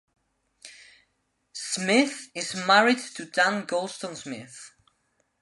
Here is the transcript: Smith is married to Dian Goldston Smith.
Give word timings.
Smith 1.53 2.31
is 2.33 2.55
married 2.55 2.97
to 2.97 3.23
Dian 3.25 3.67
Goldston 3.67 4.15
Smith. 4.17 4.71